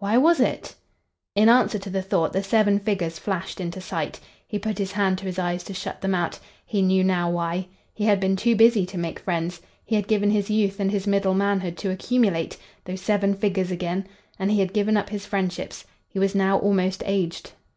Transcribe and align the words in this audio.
Why 0.00 0.18
was 0.18 0.40
it? 0.40 0.74
In 1.36 1.48
answer 1.48 1.78
to 1.78 1.88
the 1.90 2.02
thought 2.02 2.32
the 2.32 2.42
seven 2.42 2.80
figures 2.80 3.20
flashed 3.20 3.60
into 3.60 3.80
sight. 3.80 4.18
He 4.48 4.58
put 4.58 4.78
his 4.78 4.90
hand 4.90 5.16
to 5.18 5.26
his 5.26 5.38
eyes 5.38 5.62
to 5.62 5.74
shut 5.74 6.00
them 6.00 6.12
out. 6.12 6.40
He 6.64 6.82
knew 6.82 7.04
now 7.04 7.30
why. 7.30 7.68
He 7.94 8.02
had 8.02 8.18
been 8.18 8.34
too 8.34 8.56
busy 8.56 8.84
to 8.84 8.98
make 8.98 9.20
friends. 9.20 9.60
He 9.84 9.94
had 9.94 10.08
given 10.08 10.32
his 10.32 10.50
youth 10.50 10.80
and 10.80 10.90
his 10.90 11.06
middle 11.06 11.34
manhood 11.34 11.76
to 11.76 11.92
accumulate—those 11.92 13.00
seven 13.00 13.32
figures 13.34 13.70
again!—And 13.70 14.50
he 14.50 14.58
had 14.58 14.72
given 14.72 14.96
up 14.96 15.10
his 15.10 15.24
friendships. 15.24 15.84
He 16.08 16.18
was 16.18 16.34
now 16.34 16.58
almost 16.58 17.04
aged. 17.06 17.52